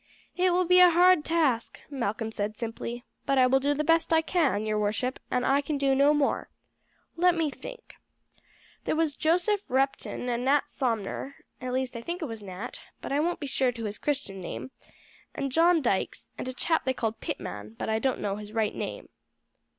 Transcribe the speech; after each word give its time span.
"It 0.35 0.51
will 0.51 0.65
be 0.65 0.79
a 0.79 0.89
hard 0.89 1.23
task," 1.23 1.79
Malcolm 1.91 2.31
said 2.31 2.57
simply; 2.57 3.03
"but 3.27 3.37
I 3.37 3.45
will 3.45 3.59
do 3.59 3.75
the 3.75 3.83
best 3.83 4.11
I 4.11 4.23
can, 4.23 4.65
your 4.65 4.79
worship, 4.79 5.19
and 5.29 5.45
I 5.45 5.61
can 5.61 5.77
do 5.77 5.93
no 5.93 6.11
more. 6.11 6.49
Let 7.17 7.35
me 7.35 7.51
think, 7.51 7.93
there 8.85 8.95
was 8.95 9.15
Joseph 9.15 9.61
Repton 9.69 10.27
and 10.27 10.43
Nat 10.43 10.69
Somner 10.71 11.35
at 11.61 11.71
least 11.71 11.95
I 11.95 12.01
think 12.01 12.23
it 12.23 12.27
was 12.27 12.41
Nat, 12.41 12.81
but 12.99 13.11
I 13.11 13.19
won't 13.19 13.39
be 13.39 13.45
sure 13.45 13.71
to 13.71 13.85
his 13.85 13.99
Christian 13.99 14.41
name 14.41 14.71
and 15.35 15.51
John 15.51 15.83
Dykes, 15.83 16.31
and 16.35 16.47
a 16.47 16.53
chap 16.53 16.83
they 16.83 16.95
called 16.95 17.19
Pitman, 17.21 17.75
but 17.77 17.87
I 17.87 17.99
don't 17.99 18.19
know 18.21 18.37
his 18.37 18.53
right 18.53 18.73
name." 18.73 19.07